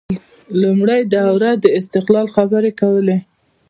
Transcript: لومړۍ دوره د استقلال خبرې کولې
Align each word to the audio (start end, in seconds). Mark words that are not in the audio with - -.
لومړۍ 0.61 1.01
دوره 1.13 1.51
د 1.63 1.65
استقلال 1.79 2.27
خبرې 2.35 2.71
کولې 2.79 3.17